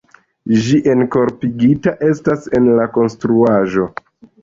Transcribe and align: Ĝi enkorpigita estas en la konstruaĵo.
Ĝi 0.67 0.79
enkorpigita 0.93 1.95
estas 2.09 2.51
en 2.61 2.73
la 2.83 2.91
konstruaĵo. 2.99 3.91